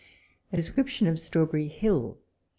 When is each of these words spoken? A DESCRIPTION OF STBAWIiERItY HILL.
A 0.51 0.55
DESCRIPTION 0.57 1.05
OF 1.05 1.19
STBAWIiERItY 1.19 1.69
HILL. 1.69 2.17